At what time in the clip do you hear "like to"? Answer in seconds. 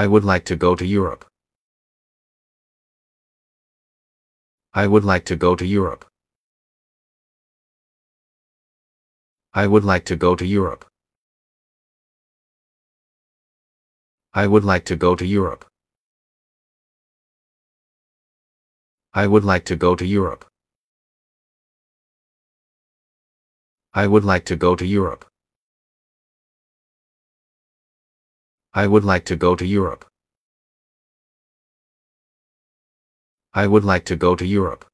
0.26-0.56, 5.06-5.36, 9.84-10.16, 14.66-14.96, 19.46-19.76, 24.26-24.56, 29.06-29.36, 33.86-34.16